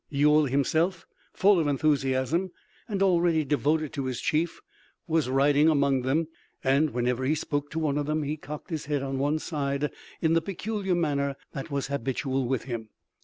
[0.09, 2.49] Ewell himself, full of enthusiasm
[2.89, 4.59] and already devoted to his chief,
[5.05, 6.27] was riding among them,
[6.63, 9.91] and whenever he spoke to one of them he cocked his head on one side
[10.19, 12.89] in the peculiar manner that was habitual with him.